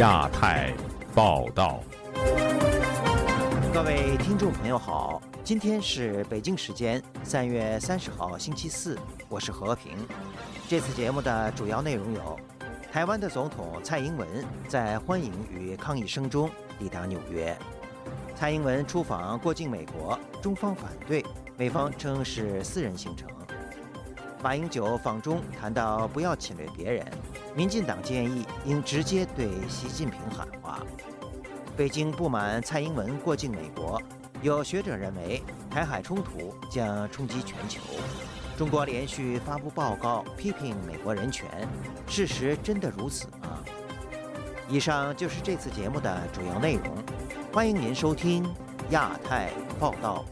[0.00, 0.72] 亚太
[1.14, 1.78] 报道，
[3.70, 8.98] 各位听众朋友好，今天是北京时间三月三十号星期四，
[9.28, 9.92] 我是和平。
[10.66, 12.40] 这次节目的主要内容有：
[12.90, 14.26] 台湾的总统蔡英文
[14.66, 16.48] 在欢迎与抗议声中
[16.78, 17.54] 抵达纽约；
[18.34, 21.22] 蔡英文出访过境美国，中方反对，
[21.58, 23.28] 美方称是私人行程；
[24.42, 27.06] 马英九访中谈到不要侵略别人。
[27.54, 30.80] 民进党建议应直接对习近平喊话。
[31.76, 34.00] 北京不满蔡英文过境美国，
[34.42, 37.80] 有学者认为台海冲突将冲击全球。
[38.56, 41.48] 中国连续发布报告批评美国人权，
[42.06, 43.58] 事实真的如此吗？
[44.68, 46.94] 以上就是这次节目的主要内容，
[47.52, 48.46] 欢迎您收听
[48.90, 50.24] 亚太报道。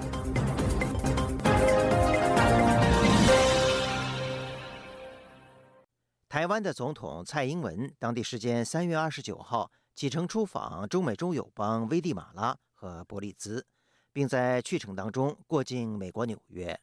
[6.48, 13.67] 湾的总统蔡英文，当地时间三月二十九号启程出访中美洲友邦危地马拉和伯利兹，
[14.12, 16.81] 并在去程当中过境美国纽约。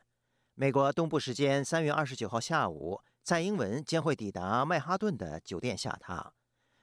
[0.53, 6.29] 美国东部时间三月二十九号下午，蔡英文将会抵达曼哈顿的酒店下榻。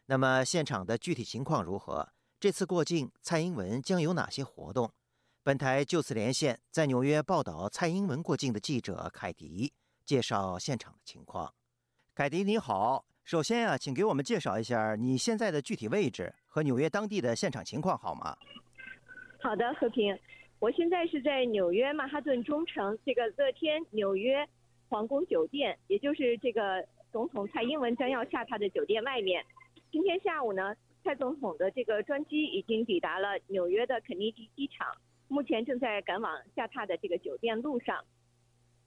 [0.07, 2.13] 那么，现场的具体情况如何？
[2.41, 4.93] 这次过境，蔡英文将有哪些活动？
[5.45, 9.73] 本台就此连线在纽约报道蔡英文过境的记者凯迪，
[10.05, 11.55] 介绍现场的情况。
[12.15, 18.37] 凯迪你好，首先啊，请给我们介绍一下你现在的具体位置和纽约当地的现场情况好吗？
[19.41, 20.15] 好的，和平，
[20.59, 24.47] 我现在是在纽约曼哈顿中城这个乐天纽约
[24.91, 29.43] 皇宫酒店，也就是这个总统蔡英文将要下榻的酒店外面。
[29.91, 34.87] 今天下午呢，蔡总统的这个专机已经抵达了纽约的肯尼迪机场，
[35.29, 38.05] 目前正在赶往下榻的这个酒店路上。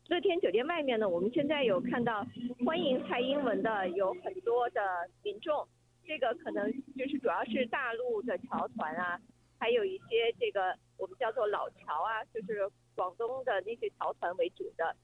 [0.08, 2.24] 乐天酒店外面呢，我们现在有看到
[2.64, 4.80] 欢迎蔡英文的有很多的
[5.24, 5.68] 民众，
[6.06, 9.20] 这个可能就是主要是大陆的侨团啊，
[9.58, 14.96] 还有一些这个我们叫做老侨啊，就是广东的那些侨团为主的。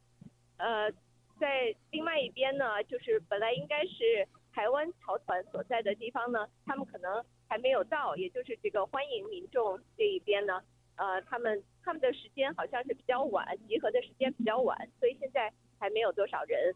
[0.58, 0.92] 呃，
[1.40, 10.62] 在另外一边呢，就是本来应该是台湾侨团所在的地方呢，他们可能还没有到，也就是这个欢迎民众这一边呢。
[10.96, 16.74] 呃，他们他们的时间好像是比较晚，集合的时间比较晚，所以现在还没有多少人。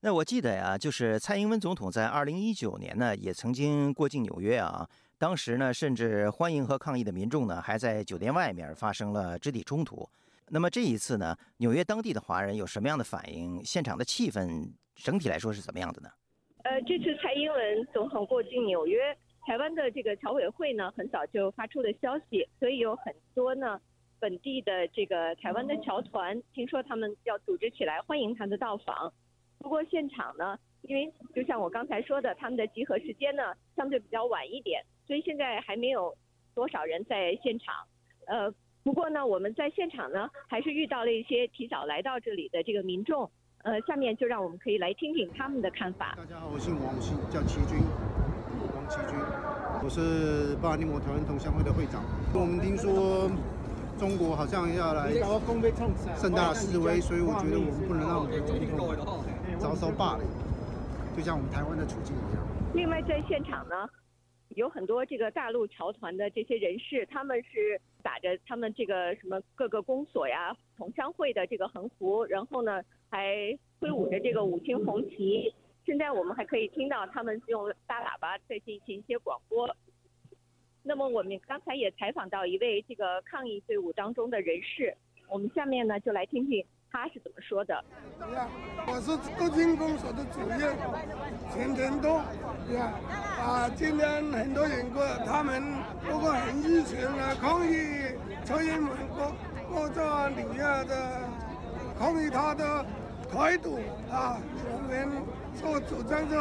[0.00, 10.08] 那我记得呀，就是蔡英文总统在二零一九年呢，也曾经过境纽约啊，当时呢，甚至欢迎和抗议的民众呢，还在酒店外面发生了肢体冲突。
[10.48, 13.64] 那么这一次呢，纽约当地的华人有什么样的反应？
[13.64, 16.08] 现场的气氛整体来说是怎么样的呢？
[16.62, 19.16] 呃，这次蔡英文总统过境纽约。
[19.46, 23.80] 台湾的这个侨委会呢，很早就发出了消息，所以有很多呢
[24.18, 29.12] 本地的这个台湾的侨团，听说他们要组织起来欢迎他的到访。
[29.58, 36.16] 不过现场呢，因为就像我刚才说的，他们的集合时间呢相对比较晚一点，所以现在还没有
[36.54, 37.74] 多少人在现场。
[38.26, 43.30] 呃，不过呢，我们在现场呢还是遇到了一些提早来到这里的这个民众。
[43.62, 46.14] 呃，下面就让我们可以来听听他们的看法。
[46.16, 47.78] 大家好，我姓王，姓叫齐军。
[48.76, 49.18] 王齐军，
[49.82, 52.04] 我是巴尔的摩台湾同乡会的会长。
[52.32, 53.28] 我们听说
[53.98, 55.10] 中国好像要来
[56.16, 60.26] 盛大示威，所以我觉得我们不能让我们的总统遭受霸凌，
[61.16, 62.44] 就像我们台湾的处境一样。
[62.74, 63.88] 另外，在现场呢，
[64.50, 75.54] 有很多这个大陆侨团的这些人士，他们是打着他们这个什么各个公所呀、同乡会的这个横幅，然后呢还挥舞着这个五星红旗。
[75.86, 79.66] 现在我们还可以听到他们用大喇叭在进行一些广播。
[80.88, 84.96] 那么我们刚才也采访到一位这个抗议队伍当中的人士，
[85.28, 87.84] 我们下面呢就来听听他是怎么说的。
[88.86, 90.60] 我是各军公所的主任
[91.52, 92.18] 钱天东，
[92.72, 92.94] 呀
[93.36, 95.60] 啊，今天很多人过，他们
[96.08, 98.14] 不过很热情啊，抗议
[98.44, 99.34] 蔡英文过
[99.68, 101.28] 过这纽约的，
[101.98, 102.86] 抗议他的
[103.28, 104.38] 态度啊，
[104.70, 105.26] 我们。
[105.56, 106.36] 做主张做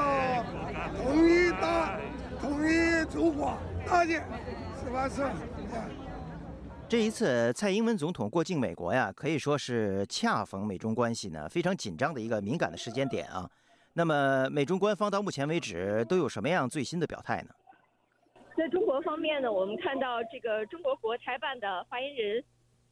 [0.97, 1.97] 统一大
[2.41, 4.21] 统一祖国大业，
[4.83, 5.07] 是吧？
[5.07, 5.23] 是。
[6.87, 13.49] 这一次蔡英文总统过境美国呀，可以说是恰逢美中关系呢非常紧张的一个敏感的时间点啊。
[13.93, 17.49] 那么美中官方到目前为止都有什么样最新的表态呢？
[18.57, 22.43] 在中国方面呢，我们看到这个中国国台办的发言人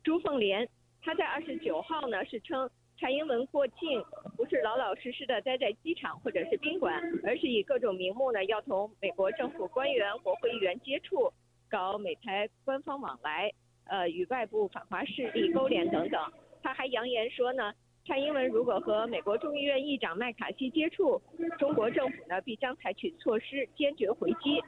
[0.03, 0.67] 朱凤莲，
[1.01, 2.69] 他在二十九号呢是称。
[3.03, 4.01] 蔡英文过境
[4.37, 11.29] 不是老老实实的待在机场或者是宾馆，而是以各种名目呢，要同美国政府官员、国会议员接触，
[11.69, 13.51] 搞美台官方往来，
[13.87, 16.31] 呃，与外部反华势力勾连等等。
[16.61, 17.73] 他还扬言说呢，
[18.07, 21.21] 蔡英文如果和美国众议院议长麦卡锡接触，
[21.59, 24.63] 中国政府呢必将采取措施，坚决回击。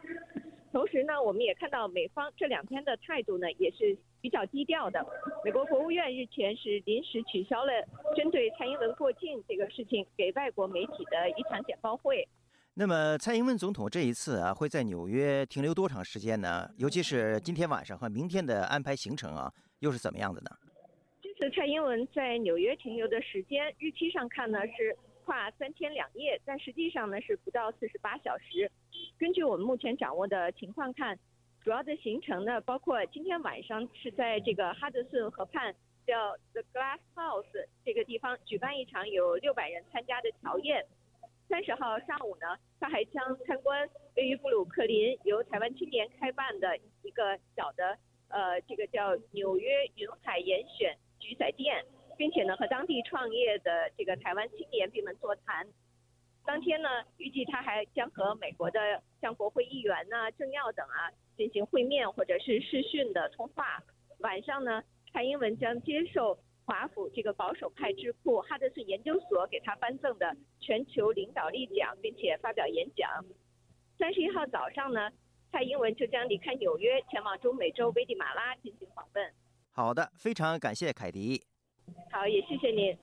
[0.73, 5.06] 同时呢，我们也看到美方这两天的态度呢，也是比较低调的。
[5.44, 7.72] 美国国务院日前是临时取消了
[8.16, 12.27] 针对蔡英文过境这个事情给外国媒体的一场简报会。
[12.74, 16.68] 那么，蔡英文总统这一次啊，会在纽约停留多长时间呢？
[16.80, 20.50] 尤其是今天晚上和明天的安排行程啊，又是怎么样的呢？
[21.21, 28.71] 这次蔡英文在纽约停留的时间，日期上看呢是跨三天两夜，但实际上呢是不到四十八小时。
[29.19, 31.16] 根据我们目前掌握的情况看，
[31.65, 35.73] 主要的行程呢包括今天晚上是在这个哈德逊河畔
[36.06, 40.85] 叫 The Glass House 这个地方举办一场有六百人参加的乔宴。
[41.50, 47.97] 三十号上午呢，他还将参观位于布鲁克林由台湾青年开办的一个小的
[48.29, 51.83] 呃，这个叫纽约云海严选菊仔店，
[52.15, 55.68] 并且呢和当地创业的这个台湾青年闭门座谈。
[56.45, 63.81] 当天呢，预计他还将和美国的像国会议员呐、政要等啊进行会面或者是视讯的通话。
[64.19, 64.81] 晚上呢，
[65.13, 66.37] 蔡英文将接受。
[66.67, 73.23] 华府这个保守派智库哈德逊研究所给他颁赠的全球领导力奖，并且发表演讲。
[73.99, 75.11] 三十一号早上呢，
[75.51, 79.33] 蔡英文就将离开纽约，前往中美洲危地马拉进行访问。
[79.69, 81.45] 好的，非常感谢凯迪。
[82.11, 82.97] 好，也谢谢您。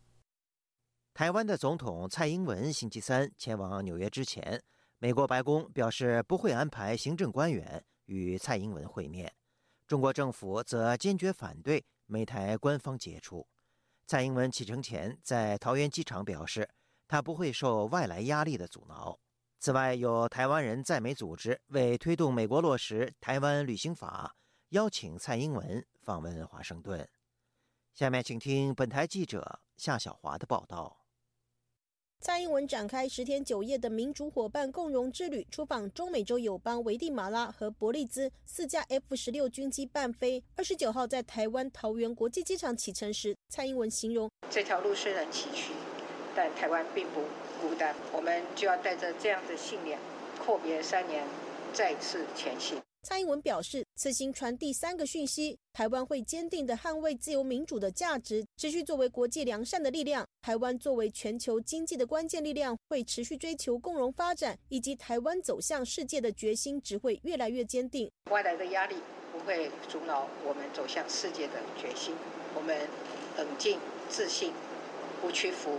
[1.15, 4.61] 台湾的总统蔡英文星期三前往纽约之前，
[4.99, 7.81] 美国白宫表示不会安排行政官员
[8.13, 9.33] 与蔡英文会面，
[9.87, 13.47] 中国政府则坚决反对美台官方接触。
[14.07, 16.69] 蔡英文启程前在桃园机场表示，
[17.09, 19.19] 他不会受外来压力的阻挠。
[19.59, 24.35] 此外，有台湾人在美组织为推动美国落实《台湾旅行法》，
[24.71, 27.09] 邀请蔡英文访问华盛顿。
[27.95, 31.02] 下面请听本台记者夏小华的报道。
[32.25, 40.41] 蔡英文展开十天九夜的民主伙伴共荣之旅，出访中美洲友邦危地马拉和伯利兹，四架 F 十六军机伴飞。
[40.55, 45.73] 二十九号在台湾桃园国际机场启程时，蔡英文形容这条路虽然崎岖，
[46.33, 47.23] 但台湾并不
[47.61, 47.93] 孤单。
[48.13, 49.99] 我们就要带着这样的信念，
[50.39, 51.25] 阔别三年，
[51.73, 52.81] 再次前行。
[53.05, 68.09] 蔡英文表示，此行传递三个讯息：台湾会坚定地捍卫自由民主的价值，持续作为国际良善的力量；台湾作为全球经济的关键力量，会持续追求共荣发展，以及台湾走向世界的决心只会越来越坚定。
[68.31, 68.95] 外来的压力
[69.33, 72.15] 不会阻挠我们走向世界的决心，
[72.55, 72.89] 我们
[73.37, 74.53] 冷静、自信，
[75.21, 75.77] 不屈服。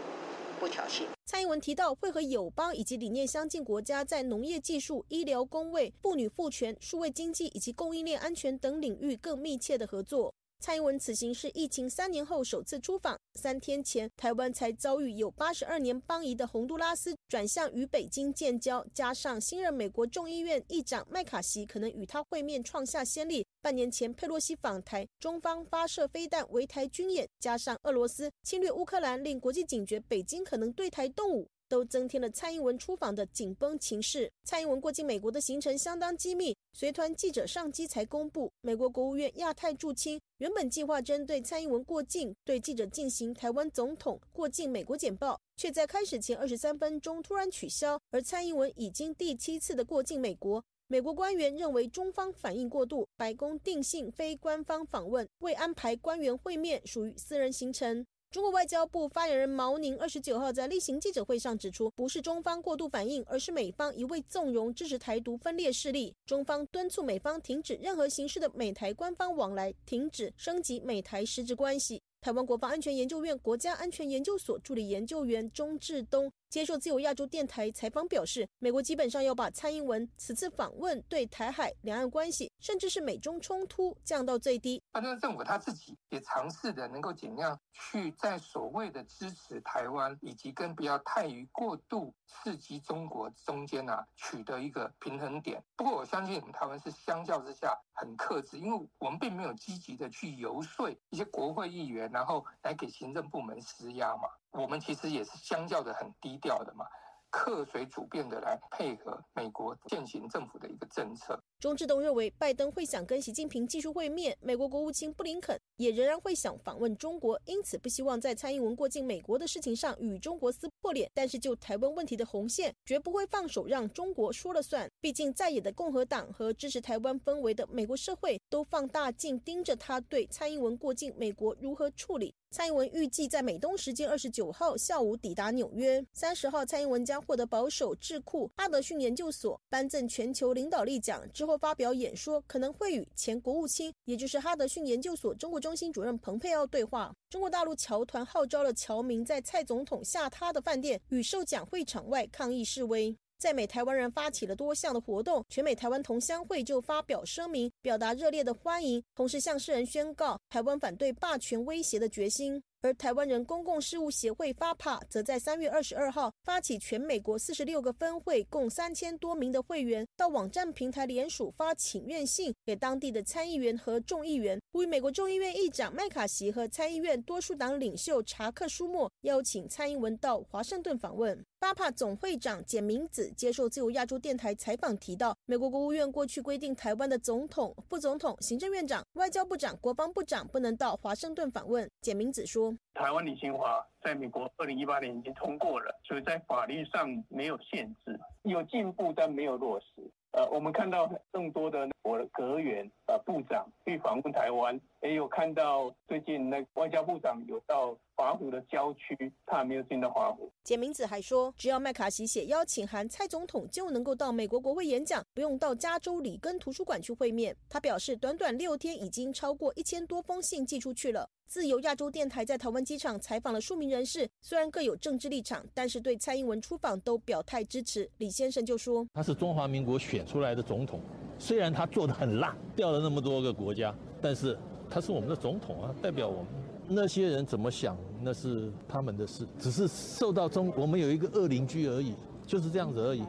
[0.64, 1.04] 不挑衅。
[1.26, 10.34] 蔡英文提到，会和友邦以及理念相近国家在农业技术、医疗、工位、妇女赋权、数位经济以及供应链安全等领域更密切的合作。
[10.64, 13.20] 蔡英文此行是疫情三年后首次出访。
[13.36, 23.46] 三天前，台湾才遭遇有八十二年邦谊的洪都拉斯转向与北京建交，加上新任美国众议院议长麦卡锡可能与他会面，创下先例。
[23.62, 31.50] 半年前，佩洛西访台，中方发射飞弹围台军演，加上俄罗斯侵略乌克兰，令国际警觉北京可能对台动武。
[31.68, 34.32] 都增添了蔡英文出访的紧绷情势。
[34.44, 38.52] 蔡英文过境美国的行程相当机密，随团记者上机才公布。
[38.62, 48.00] 美国国务院亚太驻青原本计划针对蔡英文过境对记者进行台湾总统过境美国简报，却在开始前二十三分钟突然取消。
[48.12, 58.06] 而蔡英文已经第七次的过境美国，美国官员认为中方反应过度，白宫定性非官方访问，未安排官员会面，属于私人行程。
[58.34, 66.12] 中国外交部发言人毛宁二十九号在例行记者会上指出，不是中方过度反应，而是美方一味纵容支持台独分裂势力。
[66.26, 72.02] 中方敦促美方停止任何形式的美台官方往来，停止升级美台实质关系。
[72.22, 84.80] 台湾国防安全研究院国家安全研究所助理研究员钟志东接受自由亚洲电台采访表示，美国基本上要把蔡英文此次访问对台海两岸关系，甚至是美中冲突降到最低。
[84.92, 95.60] 拜登政府他自己也尝试的能够尽量去在所谓的支持台湾以及跟不要太于过度刺激中国中间啊取得一个平衡点。
[95.76, 104.30] 不过我相信我们台湾是相较之下很克制，因为我们并没有积极的去游说一些国会议员，然后来给行政部门施压嘛。
[104.54, 106.86] 我们其实也是相较的很低调的嘛，
[107.30, 111.44] 客随主便的来配合美国现行政府的一个政策。
[111.64, 121.10] 钟志东认为，拜登会想跟习近平继续会面，美国国务卿布林肯也仍然会想访问中国，因此不希望在蔡英文过境美国的事情上与中国撕破脸。
[121.14, 124.92] 但是就台湾问题的红线，绝不会放手让中国说了算。
[125.00, 132.34] 毕竟在野的共和党和支持台湾氛围的美国社会都放大镜盯着他对蔡英文过境美国如何处理。
[132.52, 141.53] 蔡英文预计在美东时间二十九号下午抵达纽约，三十号蔡英文将获得保守智库阿德逊研究所颁赠全球领导力奖之后。
[141.58, 147.14] 发表演说，可能会与前国务卿，也就是哈德逊研究所中国中心主任蓬佩奥对话。
[147.30, 153.16] 中国大陆侨团号召了侨民在蔡总统下榻的饭店与受奖会场外抗议示威。
[153.38, 162.64] 在美台湾人发起了多项的活动，全美台湾同乡会就发表声明，表达热烈的欢迎，同时向世人宣告台湾反对霸权威胁的决心。
[162.84, 181.42] 而台湾人公共事务协会发帕则在三月二十二号发起全美国四十六个分会共三千多名的会员到网站平台联署发请愿信给当地的参议员和众议员，呼吁美国众议院议长麦卡锡和参议院多数党领袖查克舒默邀请蔡英文到华盛顿访问。
[181.64, 191.90] 巴帕总会长简明子接受自由亚洲电台采访提到，美国国务院过去规定台湾的总统、副总统、行政院长、外交部长、国防部长不能到华盛顿访问。
[192.02, 192.76] 简明子说。
[192.94, 200.12] 台湾旅行法在美国二零一八年已经通过了，所以在法律上没有限制，有进步但没有落实。
[200.32, 210.50] 呃，我们看到更多的我的阁员、呃部长去访问台湾，也有看到最近那外交部长有到华府的郊区，他还没有进到华府。
[210.64, 217.54] 简明子还说，只要麦卡锡写邀请函，蔡总统就能够到美国国会演讲，不用到加州里根图书馆去会面。
[217.68, 221.30] 他表示，短短六天已经超过一千多封信寄出去了。
[221.48, 228.10] 自由亚洲电台在台湾机场采访了数名人士，虽然各有政治立场，但是对蔡英文出访都表态支持。
[228.20, 231.02] 李先生就说：“他是中华民国选出来的总统，
[231.38, 234.58] 虽然他做的很烂，掉了那么多个国家，但是
[234.94, 236.46] 他是我们的总统啊，代表我们。
[236.88, 242.14] 那些人怎么想，那是他们的事，只是受到中我们有一个恶邻居而已，
[242.46, 243.24] 就是这样子而已。”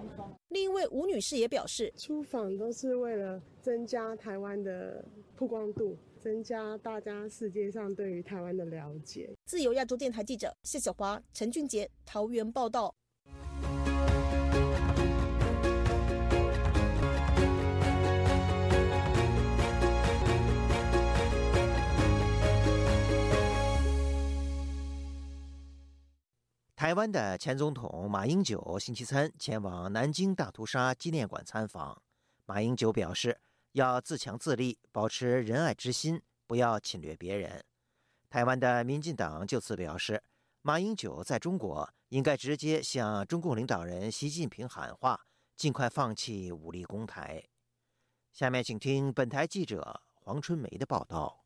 [0.52, 5.02] 另一位吴女士也表示：“出访都是为了增加台湾的
[5.34, 9.30] 曝光度。”增加大家世界上对于台湾的了解。
[9.44, 12.94] 自由亚洲电台记者谢小华、陈俊杰桃园报道。
[26.84, 32.02] 台湾的前总统马英九星期三前往南京大屠杀纪念馆参访。
[32.44, 33.40] 马英九表示。
[33.72, 37.64] 要自强自立，保持仁爱之心，不要侵略别人。
[38.28, 40.22] 台湾的民进党就此表示，
[40.60, 45.18] 马英九在中国应该直接向中共领导人习近平喊话，
[45.56, 47.42] 尽快放弃武力攻台。
[48.30, 51.43] 下面请听本台记者黄春梅的报道。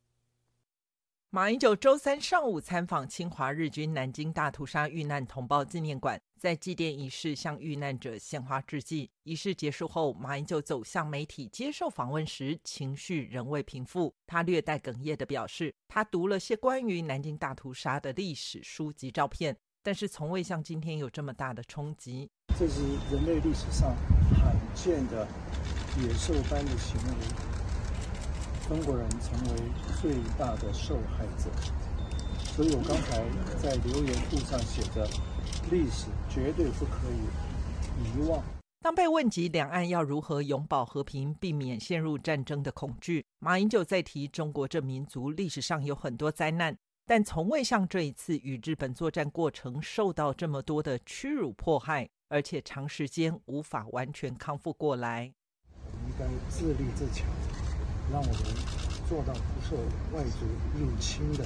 [1.31, 9.11] 马英九周三上午参访侵华日军南京大屠杀遇难同胞纪念馆，在祭奠仪式向遇难者献花致祭。
[9.21, 14.11] 仪式结束后，马英九走向媒体接受访问时，情绪仍未平复。
[14.25, 22.27] 他略带哽咽地表示，他读了些关于南京大屠杀的历史书籍照片，但是从未像今天有这么大的冲击。
[22.57, 22.81] 这是
[23.11, 23.95] 人类历史上
[24.41, 25.27] 罕见的
[26.01, 27.58] 野兽般的行为。
[28.69, 29.61] 中国人成为
[29.99, 31.49] 最大的受害者，
[32.53, 33.25] 所以我刚才
[33.57, 35.07] 在留言簿上写着：
[35.71, 38.43] 历史绝对不可以遗忘。
[38.79, 55.33] 当被问及两岸要如何永保和平，避免陷入战争的恐惧，马英九在提中国这民族历史上有很多灾难，但从未像这一次与日本作战过程受到这么多的屈辱迫害，而且长时间无法完全康复过来。
[55.91, 57.25] 我们应该自立自强。
[58.11, 58.35] 让我们
[59.07, 59.75] 做到不受
[60.15, 60.45] 外族
[60.79, 61.43] 入侵的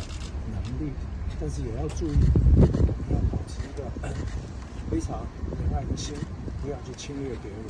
[0.51, 0.91] 能力，
[1.39, 2.19] 但是也要注意，
[3.11, 3.83] 要保持一个
[4.89, 6.15] 非常仁爱的心，
[6.61, 7.61] 不要去侵略别人。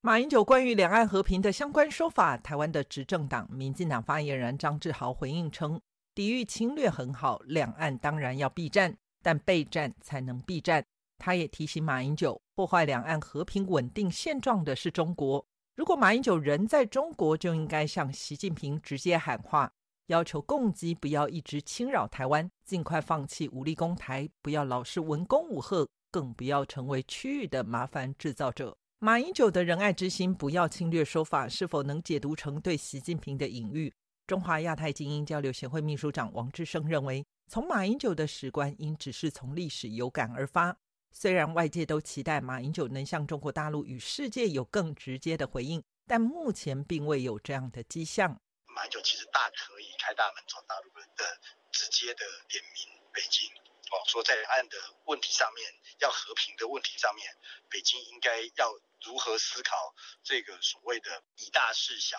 [0.00, 5.80] 马英九关于两岸和平的相关说法，台湾的执政党民进党发言人张志豪回应称
[6.12, 10.84] ：“抵御侵略很好，两岸当然要避战，但备战才能避战。”
[11.18, 15.46] 他也提醒马英九，破坏两岸和平稳定现状的是中国。
[15.74, 19.72] 如果马英九人在中国，就应该向习近平直接喊话，
[20.08, 28.76] 要求共机不要一直侵扰台湾，尽快放弃武力攻台，不要老是文攻武吓，更不要成为区域的麻烦制造者。
[28.98, 33.94] 马英九的仁爱之心，不要侵略说法，是否能解读成对习近平的隐喻？
[34.26, 40.76] 中华亚太精英交流协会秘书长王志生认为，从马英九的史观，应只是从历史有感而发。
[41.12, 48.40] 虽然外界都期待马英九能向中国大陆与世界有更直接的回应，但目前并未有这样的迹象。
[48.66, 51.40] 马英九其实大可以开大门找大陆的
[51.70, 53.48] 直接的点名北京，
[53.92, 55.64] 哦，说在两岸的问题上面
[56.00, 57.26] 要和平的问题上面，
[57.68, 58.72] 北京应该要
[59.04, 62.16] 如何思考这个所谓的以大事小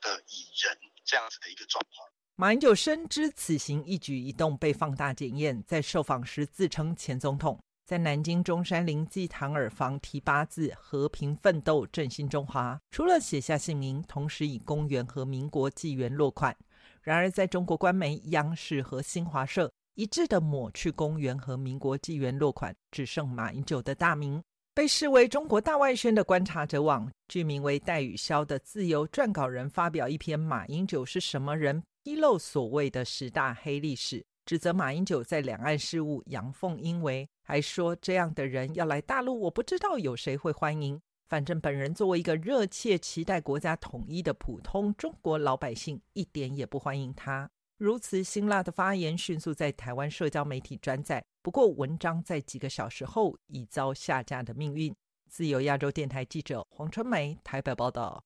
[0.00, 2.08] 的以人这样子的一个状况。
[2.36, 7.58] 马英九深知此行一举一动被放大检验，在受访时自称前总统。
[7.86, 16.56] 在南京中山陵祭堂耳房题八字“和平奋斗，振兴中华”，除了写下姓名，同时以公元和民国纪元落款。
[17.00, 24.42] 然而，在中国官媒央视和新华社一致的抹去公元和民国纪元落款，只剩马英九的大名。
[24.74, 34.24] 被视为中国大外宣的观察者网，据名为戴宇霄的自由撰稿人发表一篇《马英九是什么人》，披露所谓的十大黑历史。
[34.44, 41.00] 指责马英九在两岸事务阳奉阴违，还说这样的人要来大陆，我不知道有谁会欢迎。
[41.28, 47.48] 反正本人作为一个热切期待国家统一的普通中国老百姓，一点也不欢迎他。
[47.76, 54.92] 如此辛辣的发言迅速在台湾社交媒体转载，不过文章在几个小时后已遭下架的命运。
[55.28, 58.24] 自由亚洲电台记者黄春梅台北报道。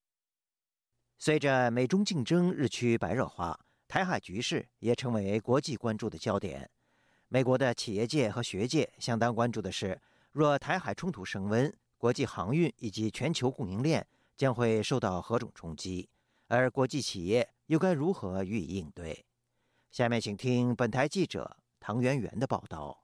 [1.19, 3.59] 随着美中竞争日趋白热化。
[3.87, 6.69] 台海局势也成为国际关注的焦点。
[7.33, 9.97] 美国的企业界和学界相当关注的是，
[10.33, 16.09] 若台海冲突升温，国际航运以及全球供应链将会受到何种冲击？
[16.47, 19.25] 而国际企业又该如何予以应对？
[19.91, 23.00] 下面请听本台记者唐媛媛的报道。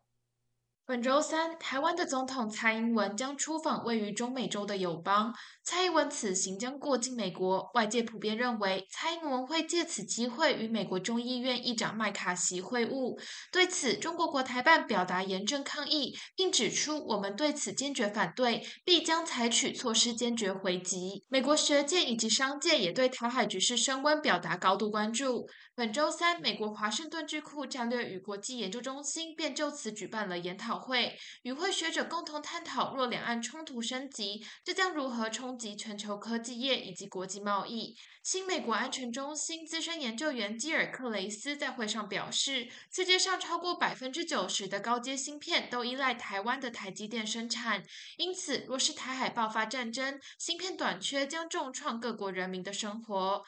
[0.87, 5.35] 本周三，台湾的总统蔡英文将出访位于中美洲的友邦。
[5.61, 13.19] 蔡英文此行将过境美国，外界普遍认为蔡英文会借此机会与美国众议院议长麦卡锡会晤。
[13.51, 21.25] 对此，中国国台办表达严正抗议，并指出我们对此坚决反对，必将采取措施坚决回击。
[21.27, 25.49] 美国学界以及商界也对台海局势升温表达高度关注。
[25.75, 30.76] 本周三，美国华盛顿智库战略与国际研究中心便就此举办了研讨。
[30.79, 37.95] 会与会学者共同探讨，若两岸冲突升级，这将如何冲击全球科技业以及国际贸易？
[38.23, 47.81] 新美国安全中心资深研究员基尔克雷斯在会上表示，世界上超过百分之九十的高阶芯片都依赖台湾的台积电生产，
[48.17, 53.41] 因此，若是台海爆发战争，芯片短缺将重创各国人民的生活。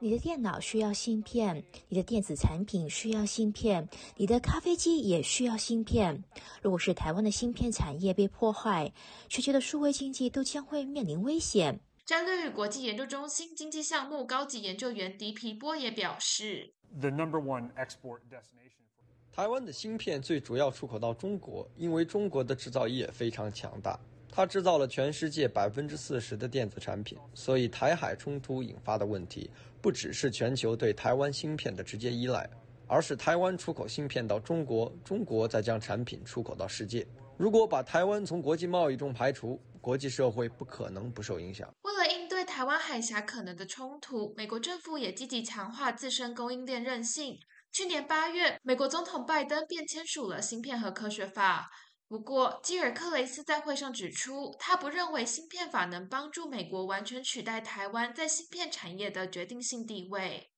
[0.00, 6.22] 你的电脑需要芯片，你的电子产品需要芯片，你的咖啡机也需要芯片。
[6.62, 8.92] 如果是台湾的芯片产业被破坏，
[9.28, 11.80] 全球的数位经济都将会面临危险。
[12.04, 18.86] 战略与国际研究中心经济项目高级研究员迪皮波也表示：“The number one export destination。
[19.30, 24.00] 台湾的芯片最主要出口到中国，因为中国的制造业非常强大，
[24.32, 27.16] 它制造了全世界百分之四十的电子产品。
[27.34, 32.48] 所以，台海冲突引发的问题不只是全球对台湾芯片的直接依赖，
[32.88, 37.06] 而是台湾出口芯片到中国，中国再将产品出口到世界。
[37.36, 47.38] 如果把台湾从国际贸易中排除，国际社会不可能不受影响。”为了应对台湾海峡可能的冲突，美国政府也积极强化自身供应链韧性。
[47.70, 51.70] 去年八月，美国总统拜登便签署了芯片和科学法。
[52.08, 60.50] 不过，基尔克雷斯在会上指出，他不认为芯片法能帮助美国完全取代台湾在芯片产业的决定性地位。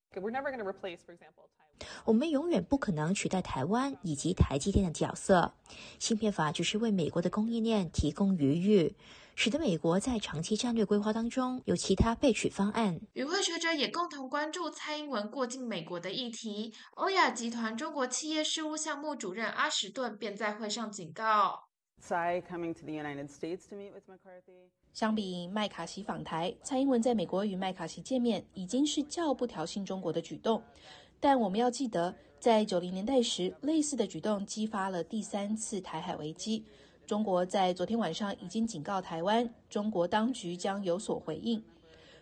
[2.05, 5.53] 我们永远不可能取代台湾以及台积电的角色。
[5.99, 8.95] 芯片法只是为美国的供应链提供余裕。
[9.33, 12.99] 使得美国在长期战略规划当中有其他备取方案。
[13.13, 16.73] 与会学者也共同关注蔡英文过境美国的议题。
[16.95, 21.69] 欧亚集团中国企业事务项目主任阿什顿便在会上警告：
[24.93, 30.61] 相比麦卡锡访台，蔡英文在美国与麦卡锡见面已经是较不挑衅中国的举动。
[31.21, 36.65] 但我们要记得，在九零年代时，类似的举动激发了第三次台海危机。
[37.05, 41.63] 中国在昨天晚上已经警告台湾，中国当局将有所回应，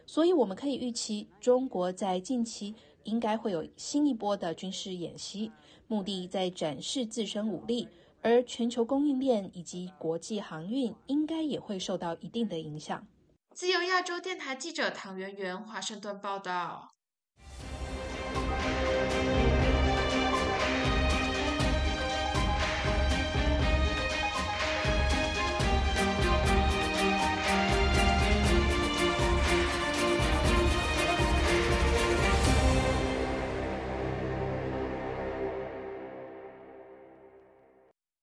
[0.06, 5.50] 所以我们可以预期，中国在近期应该会有新一波的军事演习，
[5.88, 7.88] 目的在展示自身武力，
[8.22, 13.08] 而全球供应链以及国际航运应该也会受到一定的影响。
[13.54, 16.90] 自由亚洲电台记者唐媛媛华盛顿报道。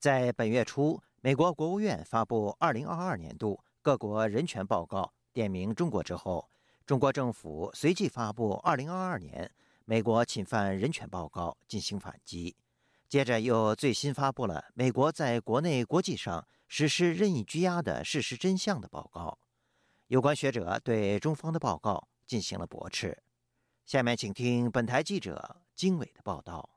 [0.06, 6.48] 在本月初，美国国务院发布2022年度各国人权报告，点名中国之后，
[6.86, 9.50] 中国政府随即发布2022年
[9.84, 12.54] 美国侵犯人权报告进行反击，
[13.08, 19.36] 接着又最新发布了美国在国内国际上实施任意拘押的事实真相的报告。
[20.06, 23.20] 有关学者对中方的报告进行了驳斥。
[23.84, 26.70] 下面请听本台记者经纬的报道。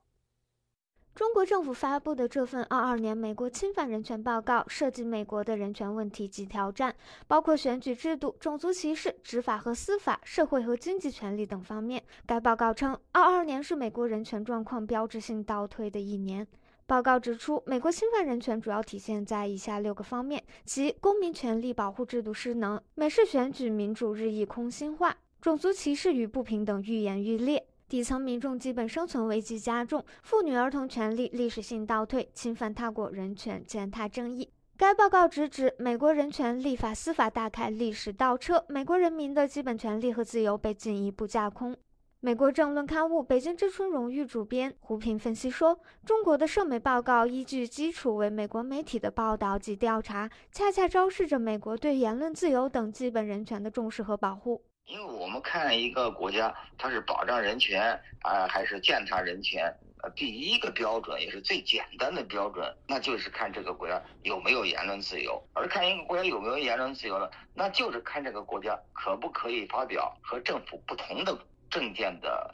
[1.20, 6.96] 中国政府发布的这份二二年美国侵犯人权报告涉及美国的人权问题及挑战，
[7.28, 12.02] 包括选举制度、种族歧视、执法和司法、社会和经济权利等方面。
[12.26, 16.48] 该报告称，二二年是美国人权状况标志性倒退的一年。
[16.88, 27.66] 报告指出，美国侵犯人权主要体现在以下六个方面：其公民权利保护制度失能，美式选举民主日益空心化，种族歧视与不平等愈演愈烈。
[27.90, 34.48] 底层民众基本生存危机加重，妇女儿童权利历史性倒退，侵犯他国人权践踏正义。
[34.78, 41.76] 该报告直指美国人权立法司法大开历史倒车，美国人民的基本权利和自由被进一步架空。
[42.20, 54.62] 美国政论刊物《北京之春》荣誉主编胡平分析说，中国的涉美报告依据基础为美国媒体的报道及调查，恰恰昭示着美国对言论自由等基本人权的重视和保护。
[54.90, 57.92] 因为我们看一个国家，它是保障人权
[58.24, 59.72] 啊，还是践踏人权？
[60.02, 65.40] 呃，第一个标准也是最简单的标准，那就是看这个国家有没有言论自由。
[65.54, 71.38] 而看一个国家有没有言论自由呢，那就是看这个国家可不可以发表和政府不同的
[71.70, 72.52] 政见的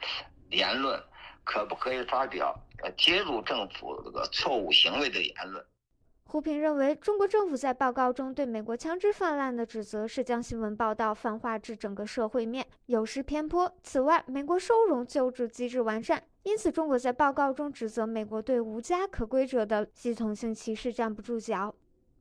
[0.50, 1.02] 言论，
[1.42, 5.64] 可不可以发表呃揭露政府这个错误行为的言论。
[6.36, 13.74] 胡平认为，中国政府在报告中对美国枪支泛滥的指责是将新闻报道泛化至整个社会面，有失偏颇。
[13.82, 21.74] 此外，美国收容救助机制完善，因此中国在报告中指责美国对无家可归者的系统性歧视站不住脚。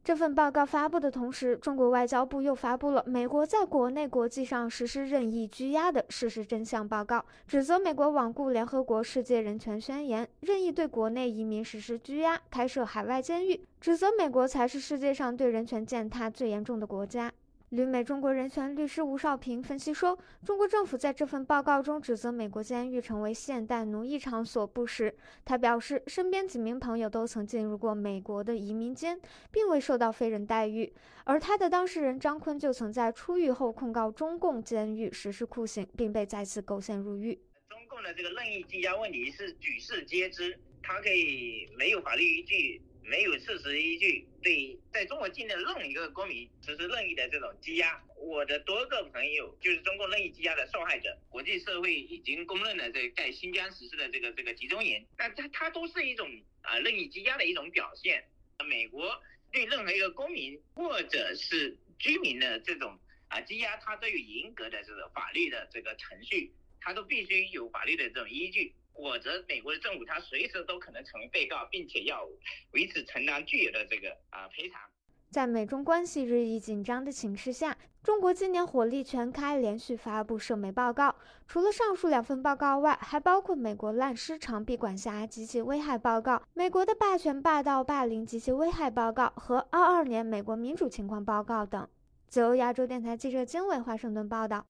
[0.06, 17.32] 这份报告发布的同时，中国外交部又发布了美国在国内国际上实施任意拘押的事实真相报告，指责美国罔顾联合国世界人权宣言，任意对国内移民实施拘押，开设海外监狱，指责美国才是世界上对人权践踏最严重的国家。
[17.76, 25.14] 旅美中国人权律师吴少平分析说，中国政府在这份报告中指责美国监狱成为现代奴役场所不实。
[25.44, 29.20] 他表示，身边几名朋友都曾进入过美国的移民监，
[29.52, 30.94] 并未受到非人待遇。
[31.26, 37.38] 而他的当事人张坤就曾在出狱后控告中共监狱实施酷刑，并被再次构陷入狱。
[37.68, 42.82] 中共的这个任意羁押问题是举世皆知，他可以没有法律依据。
[43.08, 48.04] 没有事实依据，对在中国境内任何一个公民实施任意的这种羁押。
[48.18, 56.28] 我的多个朋友就是中共任意羁押的受害者，国际社会已经公认了这在新疆实施的这个这个集中营，那它它都是一种
[56.64, 58.28] 啊任意羁押的一种表现。
[58.68, 68.74] 美国对任何一个公民或者是居民的这种啊羁押，它都有严格的这个法律的这个程序，它都必须有法律的这种依据。
[68.96, 72.26] 或者美国的政府，他随时都可能成为被告，并且要
[72.72, 74.82] 为此承担巨额的这个啊赔偿。
[75.30, 81.14] 在美中关系日益紧张的形势下，中国今年火力全开，连续发布涉美报告。
[81.46, 91.86] 除了上述两份报告外，还包括美国滥施长臂管辖及其危害报告、美国的霸权霸道霸凌及其危害报告和二二年美国民主情况报告等。
[92.30, 94.66] 自由亚洲电台记者金伟华盛顿报道。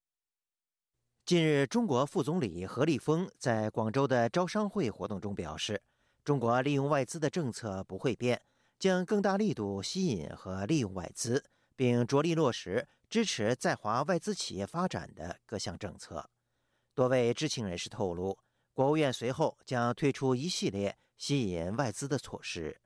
[1.26, 5.82] 近日，中国副总理何立峰在广州的招商会活动中表示，
[6.24, 8.40] 中国利用外资的政策不会变，
[8.78, 11.44] 将更大力度吸引和利用外资，
[11.76, 16.30] 并着力落实支持在华外资企业发展的各项政策。
[16.94, 18.38] 多位知情人士透露，
[18.76, 22.80] 国务院随后将推出一系列吸引外资的措施。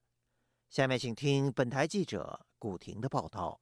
[0.69, 3.59] 下面请听本台记者古婷的报道。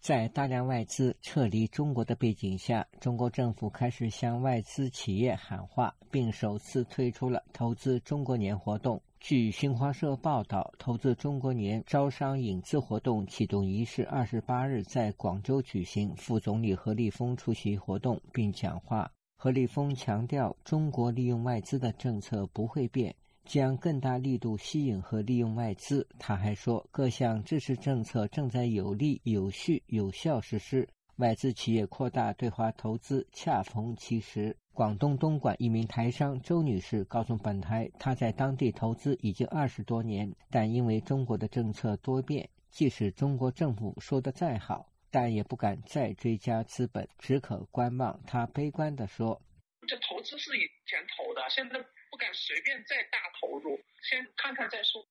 [0.00, 9.02] 在大量外资撤离中国的背景下，中国政府开始向外资企业喊话，并首次推出了“投资中国年”活动。
[9.20, 19.12] 据新华社报道，“投资中国年”招商引资活动启动仪式二十八日在广州举行，副总理何立峰出席活动并讲话。
[19.36, 23.14] 何立峰强调，中国利用外资的政策不会变。
[23.50, 26.06] 将更大力度吸引和利用外资。
[26.20, 34.56] 他还说，各项支持政策正在有力、有序、有效实施，外资企业扩大对华投资恰逢其时。
[34.72, 48.20] 广东东莞一名台商周女士告诉本台，她在当地投资已经二十多年，但因为中国的政策多变，即使中国政府说的再好，但也不敢再追加资本，只可观望。
[48.28, 49.42] 她悲观地说
[49.88, 51.84] ：“这投资是以前投的，现在。”
[52.20, 55.02] 不敢随便再大投入，先看看再说。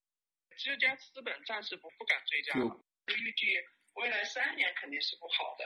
[0.60, 3.48] 追加资本暂时不不敢追加了，预计
[3.96, 5.66] 未来三年肯定是不好的。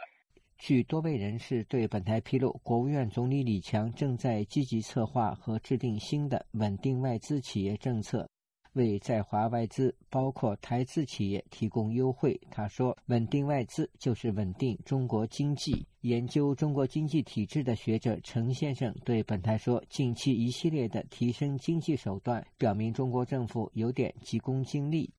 [0.58, 8.30] 据多位人士对本台披露，国务院总理李强正在积极策划和制定新的稳定外资企业政策。
[8.74, 12.40] 为在华外资，包括台资企业提供优惠。
[12.52, 25.10] 他说：“稳定外资就是稳定中国经济。”研究中国经济体制的学者陈先生对本台说：“近期一系列的提升经济手段，表明中国政府有点急功近利。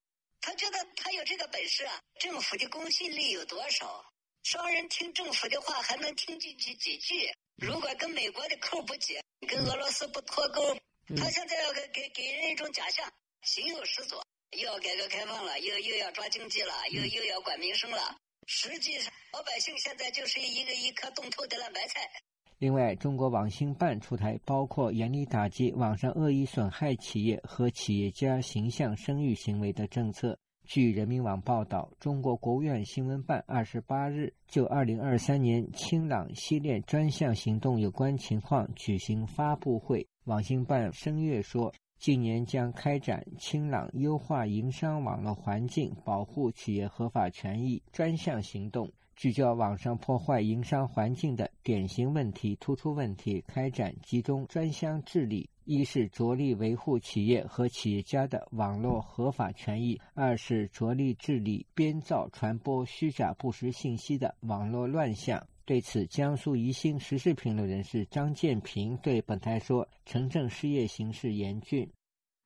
[0.40, 4.04] 他觉得他有这个本事啊，政府的公信力有多少？
[4.42, 7.14] 商人听政府的话还能听进去几句？
[7.56, 9.16] 如果跟美国的扣不紧，
[9.48, 10.60] 跟俄罗斯不脱钩，
[11.16, 13.10] 他现在要给给给人一种假象。”
[13.44, 14.24] 心有实作，
[14.58, 17.98] 又要改革开放了，又又要抓经济了，又又要管民生了。
[18.46, 22.00] 实际上，老百姓现在就是一个一颗冻透的烂白菜。
[22.58, 30.38] 另外，中国网信办出台包括严厉打击网上恶意损害企业和企业家形象声誉行为的政策。
[30.66, 40.06] 据人民网报道，中国国务院新闻办二十八日就二零二三年清朗系列专项行动有关情况举行发布会。
[40.24, 41.70] 网信办声乐说。
[42.04, 55.48] 今年将开展“清朗优化营商网络环境，保护企业合法权益”专项行动，聚焦网上破坏营商环境的典型问题、突出问题，开展集中专项治理。
[55.64, 65.46] 一是着力维护企业和企业家的网络合法权益；二是着力治理编造、传播虚假不实信息的网络乱象。
[65.66, 71.90] 对此，江苏宜兴时事评论人士张建平对本台说：“城镇失业形势严峻，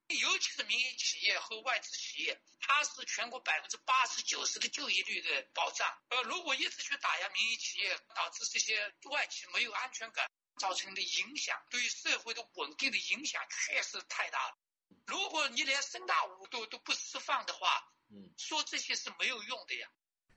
[0.07, 5.85] 尤其是民营企业和外资企业，它是全国百分之八十九十的就业率的保障。
[6.11, 8.79] 呃，如果一直去打压民营企业，导致这些
[9.11, 14.57] 外企没有安全感，造成的影响对于社会的稳定的影响确实太大了。
[15.05, 17.67] 如果你连三大五都都不释放的话，
[18.11, 19.89] 嗯，说这些是没有用的呀。”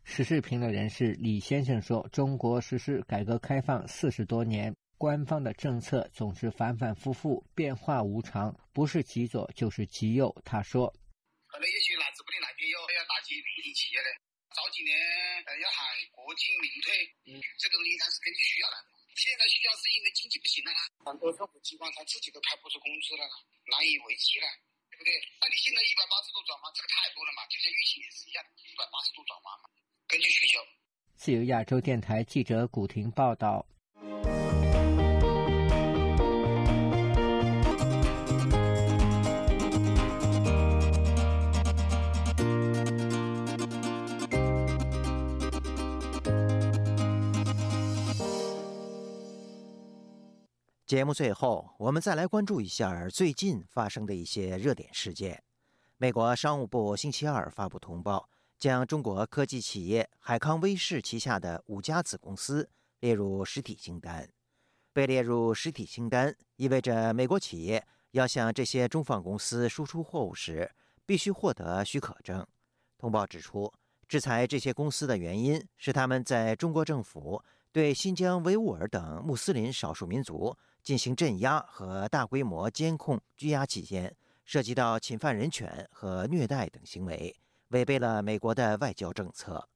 [0.05, 10.91] 时事评论人士李先生说：“中国实施改革开放四十多年，官方的政策总是反反复复，变化无常，不是极左就是极右。”他说
[11.49, 14.11] ：“可能有些蓝字不的哪边有要打击民营企业的，
[14.53, 14.93] 早几年
[15.63, 16.93] 要喊国进民退，
[17.33, 18.89] 嗯，这个东西它是根据需要来的。
[19.17, 23.25] 现在需要是因为经济不行了啦，很多政府机关他自己都开不出工资了，
[23.71, 24.47] 难以为继了，
[24.91, 25.15] 对不对？
[25.41, 29.73] 那你现在一百八十度转弯，这个太多了嘛，就像疫情也是一样，一百八十度转弯嘛。”
[30.13, 30.61] 根据需求。
[31.17, 33.65] 自由亚洲电台记者古婷报道。
[50.85, 55.43] 节目最后，我们再来关注一下最近发生的一些热点事件。
[55.97, 58.29] 美国商务部星期二发布通报。
[58.63, 62.71] 将中国科技企业海康威视旗下的五家子公司
[63.01, 64.29] 列入实体清单。
[64.93, 70.71] 被列入实体清单意味着美国企业要向这些中方公司输出货物时，
[71.05, 72.47] 必须获得许可证。
[72.97, 73.69] 通报指出，
[74.07, 87.35] 制裁这些公司的原因是他们在中国政府对新疆维吾尔等穆斯林少数民族进行镇压和大规模监控拘押期间，涉及到侵犯人权和虐待等行为。
[87.73, 89.69] 违背了美国的外交政策。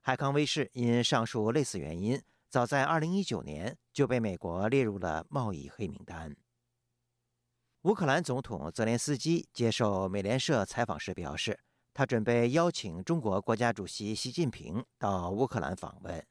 [0.00, 6.34] 海康威视因上述类似原因，早在2019年就被美国列入了贸易黑名单。
[7.82, 11.58] 乌克兰总统泽连斯基接受美联社采访时表示，
[11.92, 16.24] 他准备邀请中国国家主席习近平到乌克兰访问。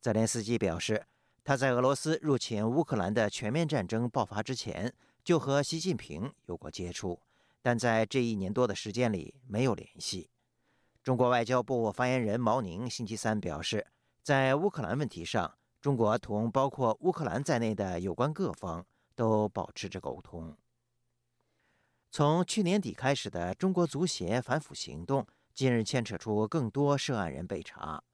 [0.00, 1.04] 泽连斯基表示，
[1.42, 7.20] 他在俄罗斯入侵乌克兰的全面战争爆发之前就和习近平有过接触，
[7.62, 10.30] 但在这一年多的时间里没有联系。
[11.08, 13.86] 中国外交部发言人毛宁星期三表示，
[14.22, 20.54] 在乌克兰问题上，中国同包括乌克兰在内的有关各方都保持着沟通。
[22.10, 28.04] 从去年底开始的中国足协反腐行动，近日牵扯出更多涉案人被查。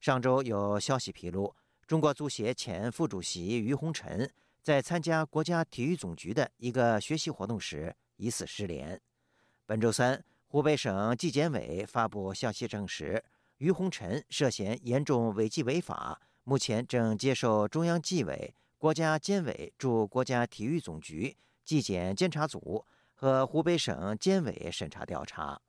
[0.00, 1.52] 上周有消息披露，
[1.84, 4.32] 中国足协前副主席于洪臣
[4.62, 9.02] 在参加国家体育总局的一个学习活动时疑似失联。
[9.66, 10.24] 本周三。
[10.56, 13.22] 湖北省纪检委发布消息证实，
[13.58, 25.60] 于洪臣涉嫌严重违纪违法，目前正接受中央纪委、国家监委驻国家体育总局纪检监察组和湖北省监委审查调查。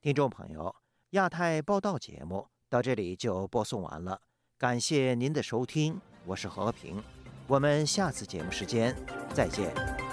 [0.00, 0.74] 听众朋友，
[1.10, 4.22] 亚太报道节目到这里就播送完了，
[4.56, 7.04] 感谢您的收听，我是和平，
[7.46, 8.96] 我们下次节目时间
[9.34, 10.07] 再见。